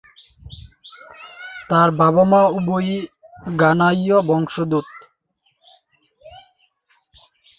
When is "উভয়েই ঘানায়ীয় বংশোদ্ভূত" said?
2.57-4.87